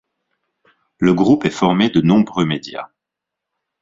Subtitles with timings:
[0.97, 2.89] Le groupe est formé de nombreux médias.